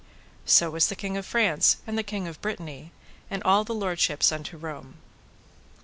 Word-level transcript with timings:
So 0.47 0.71
was 0.71 0.87
the 0.87 0.95
King 0.95 1.15
of 1.15 1.27
France, 1.27 1.77
and 1.85 1.95
the 1.95 2.01
King 2.01 2.27
of 2.27 2.41
Brittany, 2.41 2.91
and 3.29 3.43
all 3.43 3.63
the 3.63 3.75
lordships 3.75 4.31
unto 4.31 4.57
Rome. 4.57 4.95